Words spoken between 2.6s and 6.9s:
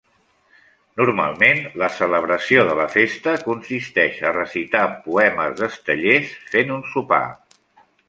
de la festa consisteix a recitar poemes d'Estellés fent un